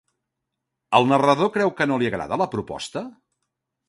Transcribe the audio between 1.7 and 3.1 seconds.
que no li agrada la proposta?